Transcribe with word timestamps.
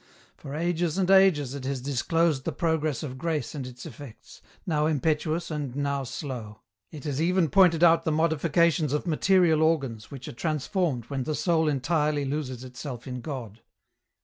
For 0.35 0.55
ages 0.55 0.97
and 0.97 1.11
ages 1.11 1.53
it 1.53 1.63
has 1.65 1.79
disclosed 1.79 2.43
the 2.43 2.51
progress 2.51 3.03
of 3.03 3.19
grace 3.19 3.53
and 3.53 3.67
its 3.67 3.85
effects, 3.85 4.41
now 4.65 4.87
impetuous 4.87 5.51
and 5.51 5.75
now 5.75 6.05
slow; 6.05 6.61
it 6.89 7.03
has 7.03 7.21
even 7.21 7.49
pointed 7.51 7.83
out 7.83 8.03
the 8.03 8.11
modifications 8.11 8.93
of 8.93 9.05
material 9.05 9.61
organs 9.61 10.09
which 10.09 10.27
are 10.27 10.31
transformed 10.31 11.05
when 11.11 11.25
the 11.25 11.35
soul 11.35 11.67
entirely 11.67 12.25
loses 12.25 12.63
itself 12.63 13.05
in 13.05 13.21
God. 13.21 13.61